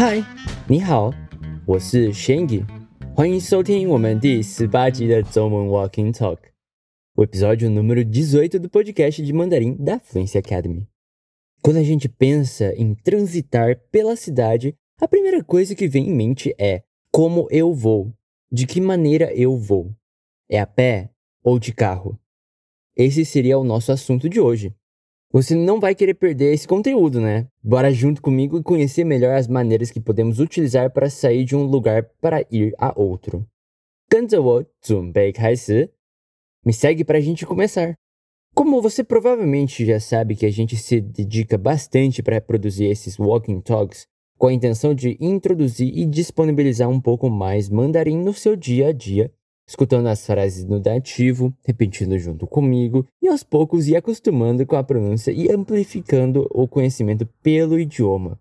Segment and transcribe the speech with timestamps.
[0.00, 0.22] 嗨，
[0.68, 1.12] 你好，
[1.66, 2.64] 我是 Shang，
[3.14, 6.38] 欢迎收听我们第十八集的中文 Walking Talk,
[7.14, 10.86] o episódio número 18 do podcast de mandarim da Fluency Academy.
[11.62, 16.54] Quando a gente pensa em transitar pela cidade, a primeira coisa que vem em mente
[16.58, 18.12] é como eu vou,
[18.50, 19.94] de que maneira eu vou.
[20.48, 21.10] É a pé
[21.42, 22.18] ou de carro?
[22.96, 24.74] Esse seria o nosso assunto de hoje.
[25.32, 27.46] Você não vai querer perder esse conteúdo, né?
[27.62, 31.64] Bora junto comigo e conhecer melhor as maneiras que podemos utilizar para sair de um
[31.64, 33.46] lugar para ir a outro.
[34.08, 35.90] 跟着我准备开始.
[36.64, 37.94] Me segue para a gente começar.
[38.54, 43.60] Como você provavelmente já sabe que a gente se dedica bastante para produzir esses walking
[43.60, 44.06] talks
[44.38, 48.92] com a intenção de introduzir e disponibilizar um pouco mais mandarim no seu dia a
[48.92, 49.30] dia
[49.71, 54.83] escutando as frases no dativo, repetindo junto comigo e aos poucos ir acostumando com a
[54.83, 58.37] pronúncia e amplificando o conhecimento pelo idioma.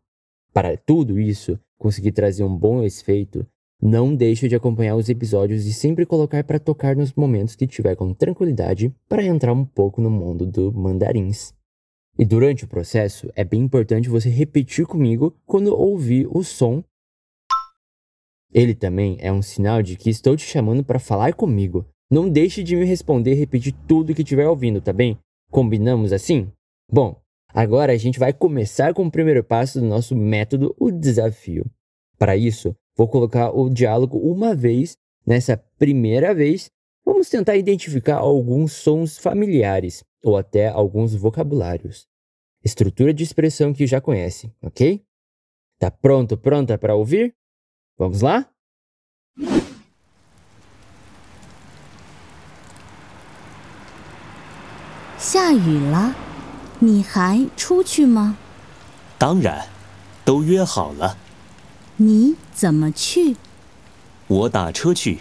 [0.53, 3.47] Para tudo isso, conseguir trazer um bom efeito,
[3.81, 7.95] não deixe de acompanhar os episódios e sempre colocar para tocar nos momentos que tiver
[7.95, 11.55] com tranquilidade para entrar um pouco no mundo do mandarins.
[12.19, 16.83] E durante o processo, é bem importante você repetir comigo quando ouvir o som
[18.53, 21.87] ele também é um sinal de que estou te chamando para falar comigo.
[22.11, 25.17] Não deixe de me responder e repetir tudo que estiver ouvindo, tá bem?
[25.51, 26.51] Combinamos assim?
[26.91, 27.21] Bom,
[27.55, 31.65] agora a gente vai começar com o primeiro passo do nosso método, o desafio.
[32.19, 34.97] Para isso, vou colocar o diálogo uma vez.
[35.25, 36.71] Nessa primeira vez,
[37.05, 42.07] vamos tentar identificar alguns sons familiares ou até alguns vocabulários.
[42.65, 45.03] Estrutura de expressão que já conhece, ok?
[45.79, 47.35] Tá pronto, pronta para ouvir?
[48.00, 48.46] Vamos lá?
[55.18, 56.16] 下雨了，
[56.80, 58.38] 你还出去吗？
[59.18, 59.68] 当然，
[60.24, 61.18] 都约好了。
[61.98, 63.38] 你怎么去？
[64.28, 65.20] 我打车去。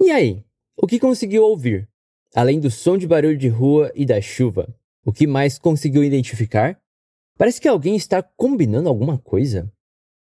[0.00, 0.44] E aí,
[0.76, 1.88] o que conseguiu ouvir?
[2.34, 6.76] Além do som de barulho de rua e da chuva, o que mais conseguiu identificar?
[7.38, 9.72] Parece que alguém está combinando alguma coisa.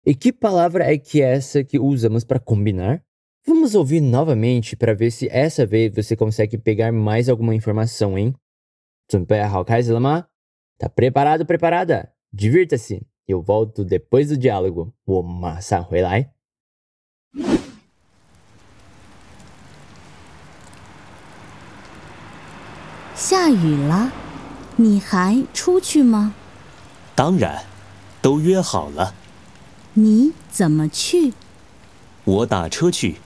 [0.05, 3.03] E que palavra é que é essa que usamos para combinar?
[3.47, 8.35] Vamos ouvir novamente para ver se essa vez você consegue pegar mais alguma informação, hein?
[10.79, 12.13] Tá preparado, preparada?
[12.33, 13.07] Divirta-se!
[13.27, 14.93] Eu volto depois do diálogo.
[15.07, 16.33] 我马上回来。
[23.15, 24.13] 下雨了，
[24.77, 26.35] 你还出去吗？
[27.17, 27.65] 当然，
[28.21, 29.15] 都约好了。
[29.95, 31.33] 你怎么去？
[32.25, 33.17] 我打车去。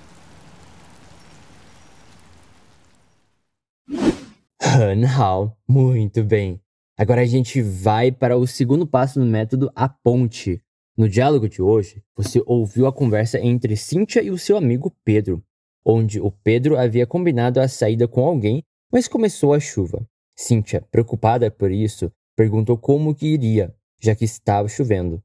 [4.58, 6.60] 很好，muito bem.
[6.98, 10.60] Agora a gente vai para o segundo passo no método A Ponte.
[10.96, 15.42] No diálogo de hoje, você ouviu a conversa entre Cíntia e o seu amigo Pedro,
[15.84, 20.06] onde o Pedro havia combinado a saída com alguém, mas começou a chuva.
[20.34, 25.23] Cíntia, preocupada por isso, perguntou como que iria, já que estava chovendo.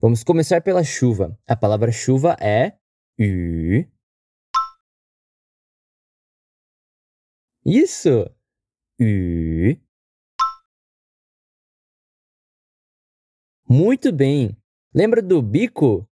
[0.00, 1.38] Vamos começar pela chuva.
[1.46, 2.78] A palavra chuva é.
[7.64, 8.30] Isso!
[13.66, 14.56] Muito bem.
[14.94, 16.06] Lembra do bico?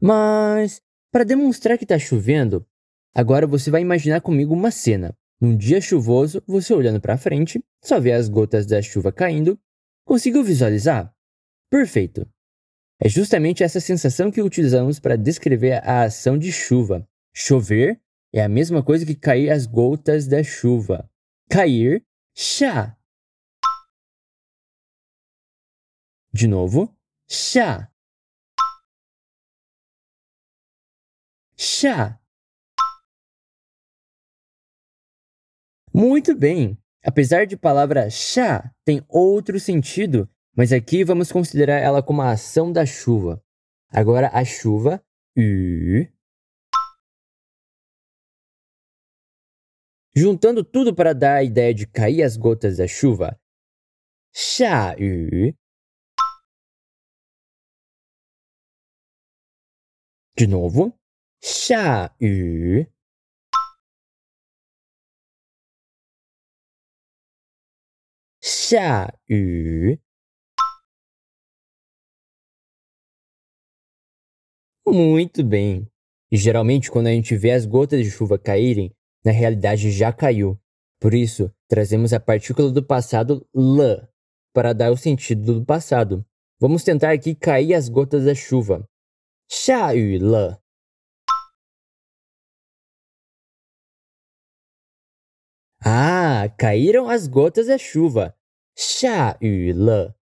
[0.00, 2.64] Mas, para demonstrar que está chovendo,
[3.14, 5.16] agora você vai imaginar comigo uma cena.
[5.40, 9.58] Num dia chuvoso, você olhando para frente, só vê as gotas da chuva caindo.
[10.04, 11.14] Conseguiu visualizar?
[11.70, 12.28] Perfeito!
[13.00, 17.08] É justamente essa sensação que utilizamos para descrever a ação de chuva.
[17.32, 18.00] Chover
[18.32, 21.08] é a mesma coisa que cair as gotas da chuva.
[21.48, 22.98] Cair, chá.
[26.32, 26.92] De novo,
[27.28, 27.88] chá.
[31.56, 32.20] Chá.
[35.98, 36.78] Muito bem!
[37.04, 42.70] Apesar de palavra chá tem outro sentido, mas aqui vamos considerar ela como a ação
[42.70, 43.42] da chuva.
[43.88, 45.04] Agora a chuva.
[50.14, 53.36] Juntando tudo para dar a ideia de cair as gotas da chuva,
[54.32, 55.52] chá yu.
[60.36, 60.96] De novo,
[61.42, 62.86] chá yu.
[68.67, 69.97] 下雨。
[74.85, 75.89] Muito bem.
[76.29, 78.93] E geralmente, quando a gente vê as gotas de chuva caírem,
[79.23, 80.59] na realidade já caiu.
[80.99, 84.05] Por isso, trazemos a partícula do passado l
[84.53, 86.25] para dar o sentido do passado.
[86.59, 88.85] Vamos tentar aqui cair as gotas da chuva.
[89.47, 90.63] 下雨了.
[95.85, 98.33] Ah, caíram as gotas da chuva.
[98.77, 100.15] 下雨了.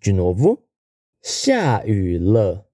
[0.00, 0.62] De novo.
[1.22, 2.68] 下雨了.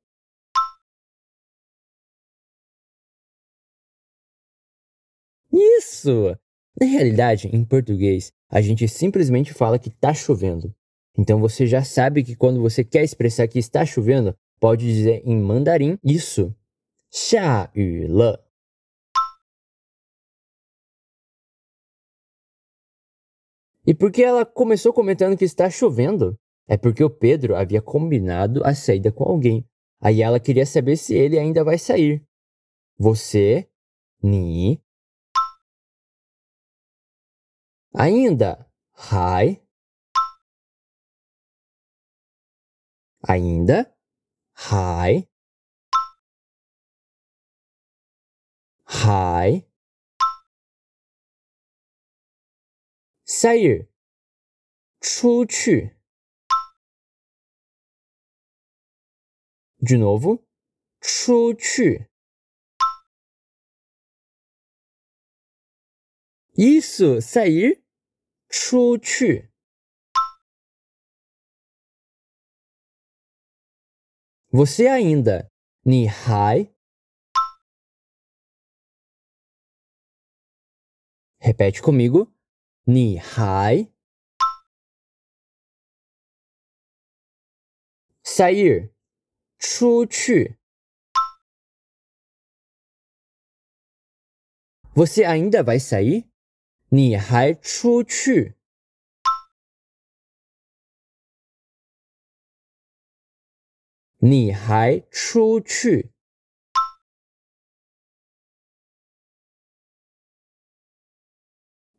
[5.53, 6.37] Isso!
[6.81, 10.75] Na realidade, em português, a gente simplesmente fala que está chovendo.
[11.17, 15.39] Então você já sabe que quando você quer expressar que está chovendo, pode dizer em
[15.39, 16.55] mandarim isso.
[17.11, 18.44] 下雨了.
[23.88, 26.38] E por que ela começou comentando que está chovendo?
[26.68, 29.64] É porque o Pedro havia combinado a saída com alguém.
[30.02, 32.26] Aí ela queria saber se ele ainda vai sair.
[32.98, 33.70] Você,
[34.24, 34.82] ni,
[37.94, 38.68] ainda,
[39.12, 39.62] hai,
[43.28, 43.94] ainda,
[44.56, 45.28] hai,
[48.86, 49.68] hai,
[53.35, 53.89] sair,
[55.01, 55.97] 出去。
[59.79, 60.45] De novo,
[61.01, 62.11] 出去。
[66.55, 67.83] Isso, sair,
[68.49, 69.51] 出去。
[74.51, 75.49] Você ainda,
[75.83, 76.75] 你还
[81.41, 82.31] Repete comigo,
[82.88, 83.92] 你还
[88.24, 88.92] sair
[89.58, 90.60] 出去。
[94.94, 96.28] Você ainda vai sair?
[96.90, 98.56] 你还出去？
[104.20, 106.15] 你还出去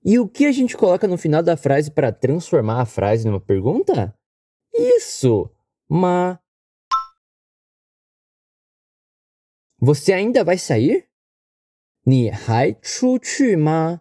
[0.09, 3.41] E o que a gente coloca no final da frase para transformar a frase numa
[3.41, 4.17] pergunta?
[4.73, 5.53] Isso!
[5.91, 6.41] Ma.
[9.81, 11.09] Você ainda vai sair?
[12.07, 14.01] Ni hai chu chu ma?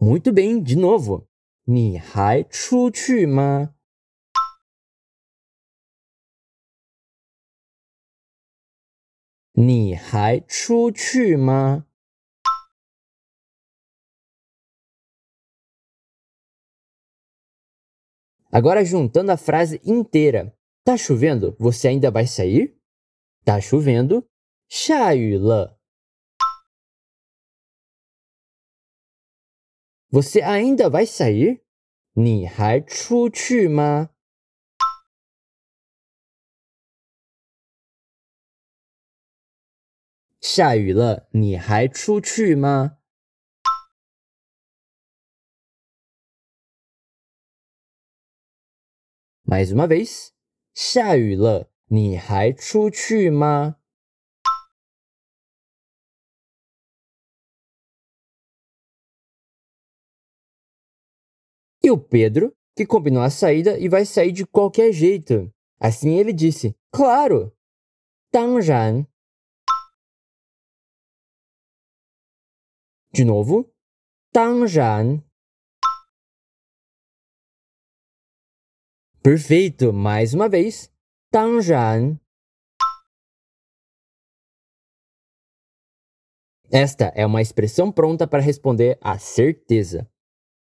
[0.00, 1.24] Muito bem, de novo.
[1.64, 3.72] Ni hai chu chu ma?
[9.59, 11.85] 你还出去吗？
[18.51, 20.55] Agora juntando a frase inteira.
[20.83, 21.55] Tá chovendo?
[21.59, 22.79] Você ainda vai sair?
[23.43, 24.25] Tá chovendo.
[24.69, 25.77] 下雨了。
[30.09, 31.61] Você ainda vai sair?
[32.13, 34.09] 你还出去吗？
[40.41, 42.97] 下雨了，你还出去吗？
[49.43, 50.31] Mais uma vez，
[50.73, 53.77] 下雨了，你还出去吗？
[61.83, 65.53] E o Pedro, que combinou a saída e vai sair de qualquer jeito.
[65.79, 67.55] Assim ele disse: Claro!
[68.31, 68.59] 当
[73.12, 73.68] De novo.
[74.32, 75.20] Tangran.
[79.22, 79.92] Perfeito.
[79.92, 80.90] Mais uma vez.
[81.32, 82.18] Tangran.
[86.72, 90.08] Esta é uma expressão pronta para responder à certeza.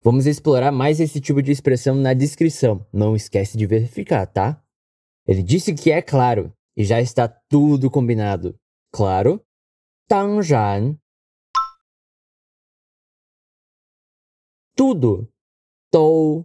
[0.03, 2.85] Vamos explorar mais esse tipo de expressão na descrição.
[2.93, 4.61] Não esquece de verificar, tá?
[5.25, 8.59] Ele disse que é claro e já está tudo combinado.
[8.93, 9.41] Claro,
[10.09, 10.97] Tangran.
[14.83, 15.33] tudo.
[15.93, 16.45] Tou.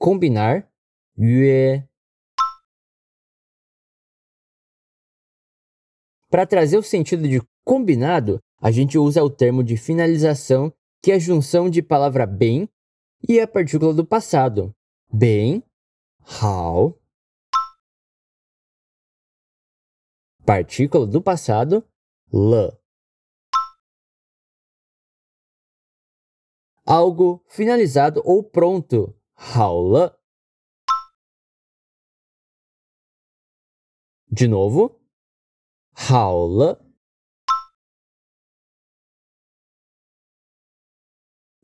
[0.00, 0.72] Combinar.
[1.18, 1.86] Yue.
[6.30, 11.16] Para trazer o sentido de combinado, a gente usa o termo de finalização, que é
[11.16, 12.70] a junção de palavra bem
[13.28, 14.74] e a partícula do passado.
[15.12, 15.62] Bem,
[16.42, 16.98] how,
[20.46, 21.84] Partícula do passado,
[22.32, 22.77] le.
[26.87, 29.15] algo finalizado ou pronto.
[29.35, 30.19] 好了。
[34.31, 34.99] De novo.
[35.93, 36.83] 好了。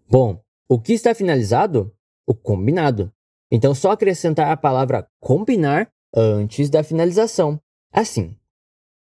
[0.08, 1.96] Bom, o que está finalizado?
[2.26, 3.14] O combinado.
[3.52, 7.62] Então, só acrescentar a palavra combinar antes da finalização.
[7.92, 8.38] Assim,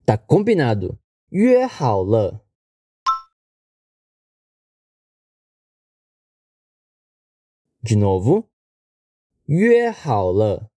[0.04, 0.98] tá combinado.
[1.30, 2.39] 约好了。
[7.82, 8.48] De novo.
[9.46, 10.70] 约好了。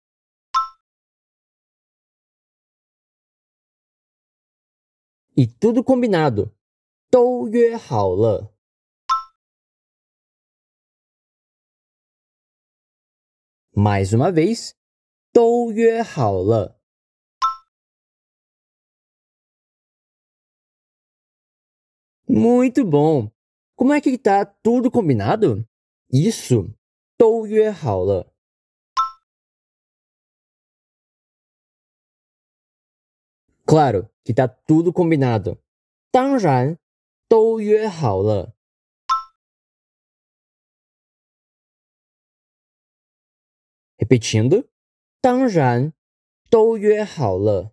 [5.36, 6.54] E tudo combinado.
[7.10, 8.54] 都约好了。
[13.74, 14.76] Mais uma vez.
[15.32, 16.80] 都约好了。
[22.28, 23.32] Muito bom!
[23.76, 25.68] Como é que tá tudo combinado?
[26.12, 26.72] Isso,
[27.18, 28.34] 都约好了。
[33.66, 35.60] Claro que tá tudo combinado.
[36.12, 36.80] 当然，
[37.28, 38.56] 都约好了。
[43.98, 44.68] Repetindo，
[45.22, 45.94] 当然，
[46.50, 47.73] 都约好了。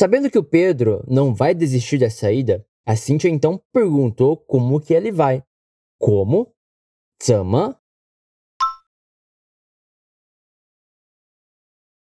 [0.00, 4.94] Sabendo que o Pedro não vai desistir da saída, a Cíntia então perguntou como que
[4.94, 5.44] ele vai.
[5.98, 6.56] Como?
[7.22, 7.78] Zama?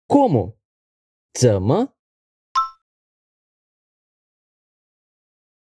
[0.07, 0.55] Como?
[1.35, 1.91] Zama?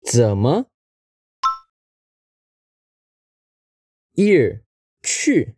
[0.05, 0.69] Zama?
[4.17, 4.67] Ir.
[5.05, 5.55] Chi.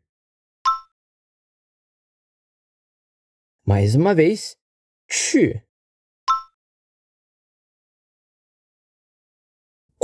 [3.66, 4.56] Mais uma vez.
[5.10, 5.65] Chi.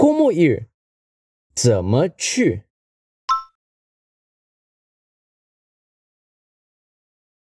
[0.00, 0.68] Como ir?
[1.54, 2.64] 怎么去?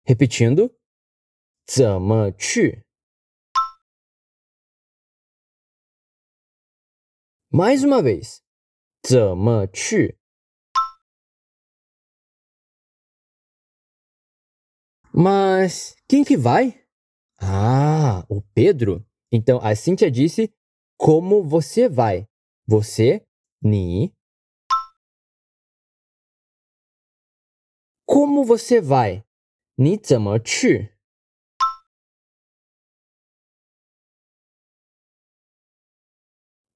[0.05, 0.75] Repetindo.
[1.67, 2.85] 怎么去?
[7.53, 8.43] Mais uma vez.
[9.03, 10.19] 怎么去?
[15.13, 16.85] Mas quem que vai?
[17.41, 19.05] Ah, o Pedro.
[19.33, 20.53] Então a Cíntia disse
[20.97, 22.29] como você vai.
[22.68, 23.24] Você,
[23.62, 24.12] ni.
[28.08, 29.24] Como você vai?
[29.78, 30.00] Ni?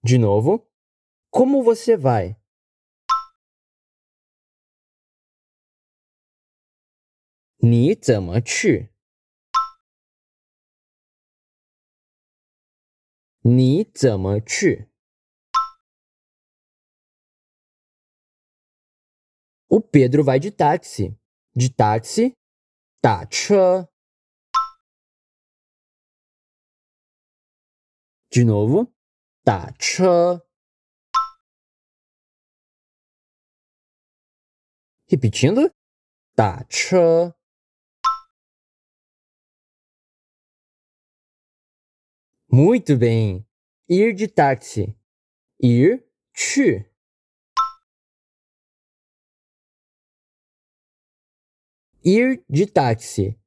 [0.04, 0.64] De novo.
[1.32, 2.36] Como você vai?
[7.64, 8.42] Ni zeme?
[13.44, 14.89] Ni zeme qu?
[19.72, 21.16] O Pedro vai de táxi.
[21.56, 22.34] De táxi,
[23.00, 23.88] taxa.
[28.32, 28.92] De novo,
[29.44, 30.42] taxa.
[35.08, 35.72] Repetindo,
[36.36, 37.36] taxa.
[42.52, 43.48] Muito bem.
[43.88, 44.98] Ir de táxi.
[45.62, 46.89] Ir, 去。
[52.10, 53.38] ir de táxi.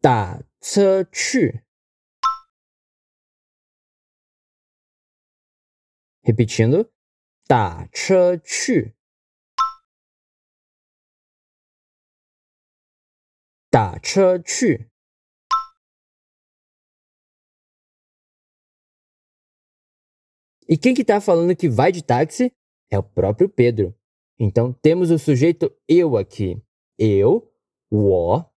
[0.00, 0.44] Tá,
[1.12, 1.52] chu.
[6.22, 6.88] Repetindo.
[7.48, 8.92] Tá, chu.
[13.70, 14.88] Tá, chu.
[20.68, 22.52] E quem que tá falando que vai de táxi
[22.90, 23.94] é o próprio Pedro.
[24.38, 26.62] Então temos o sujeito eu aqui.
[26.98, 27.50] Eu
[27.89, 28.53] 我.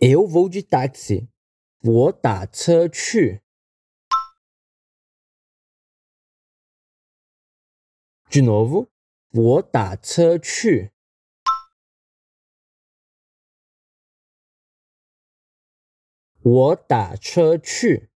[0.00, 1.28] Eu vou de táxi.
[1.82, 3.42] 我打车去.
[8.28, 8.90] De novo,
[9.30, 10.92] 我打车去.
[16.42, 18.10] 我打车去.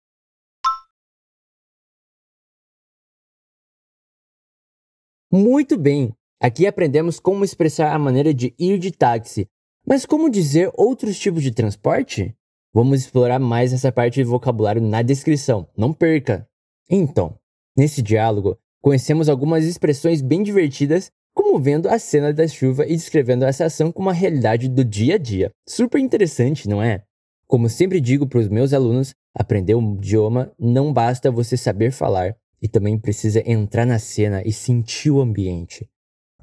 [5.32, 6.15] Muito bem!
[6.45, 9.49] Aqui aprendemos como expressar a maneira de ir de táxi.
[9.87, 12.37] Mas como dizer outros tipos de transporte?
[12.71, 15.67] Vamos explorar mais essa parte de vocabulário na descrição.
[15.75, 16.47] Não perca!
[16.91, 17.39] Então,
[17.75, 23.47] nesse diálogo, conhecemos algumas expressões bem divertidas, como vendo a cena da chuva e descrevendo
[23.47, 25.51] essa ação como uma realidade do dia a dia.
[25.67, 27.05] Super interessante, não é?
[27.47, 32.37] Como sempre digo para os meus alunos, aprender um idioma não basta você saber falar,
[32.61, 35.89] e também precisa entrar na cena e sentir o ambiente.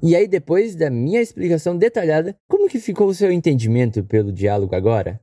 [0.01, 4.75] E aí, depois da minha explicação detalhada, como que ficou o seu entendimento pelo diálogo
[4.75, 5.19] agora?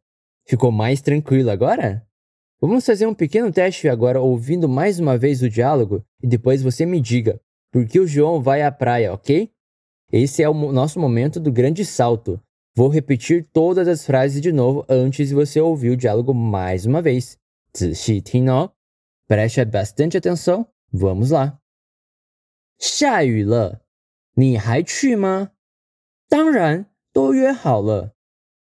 [0.47, 2.07] Ficou mais tranquilo agora?
[2.61, 6.85] Vamos fazer um pequeno teste agora ouvindo mais uma vez o diálogo e depois você
[6.85, 9.51] me diga por que o João vai à praia, ok?
[10.11, 12.41] Esse é o nosso momento do grande salto.
[12.77, 17.03] Vou repetir todas as frases de novo antes de você ouvir o diálogo mais uma
[17.03, 17.39] vez.
[17.75, 18.71] 仔细听哦，
[19.27, 21.59] preste bastante atenção Vamos lá。
[22.79, 23.81] 下雨了，
[24.40, 25.50] 你还去吗？
[26.30, 28.14] 当然，都约好了。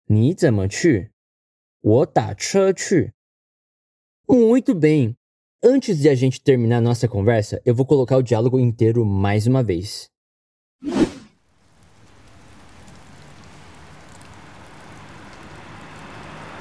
[0.06, 1.12] 你怎么去？
[1.82, 3.12] 我打车去。
[4.26, 5.18] Muito bem.
[5.62, 9.62] Antes de a gente terminar nossa conversa, eu vou colocar o diálogo inteiro mais uma
[9.62, 10.08] vez.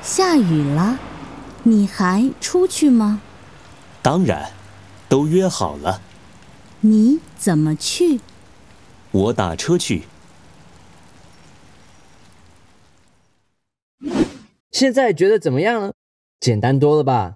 [0.03, 0.99] 下雨了，
[1.63, 3.23] 你还出去吗？
[4.03, 4.51] 当然。
[5.09, 6.03] 都约好了。
[6.81, 8.19] 你怎么去？
[9.14, 10.04] 我打车去。
[14.72, 15.94] 现在觉得怎么样了？
[16.40, 17.36] 简单多了吧？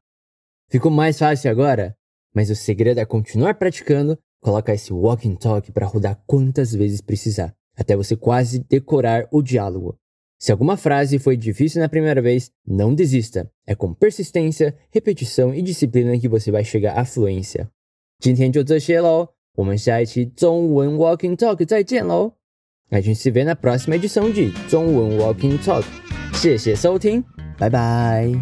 [0.69, 1.95] Ficou mais fácil agora?
[2.33, 7.53] Mas o segredo é continuar praticando, colocar esse walking talk para rodar quantas vezes precisar,
[7.75, 9.97] até você quase decorar o diálogo.
[10.39, 13.49] Se alguma frase foi difícil na primeira vez, não desista.
[13.65, 17.69] É com persistência, repetição e disciplina que você vai chegar à fluência.
[18.19, 22.34] 今天就这些喽， 我们下一期中文 Walking Talk 再见喽！
[22.90, 25.82] 爱群是 Vena Plus Major 生剧中文 Walking Talk，
[26.32, 27.24] 谢谢收听，
[27.58, 28.32] 拜拜。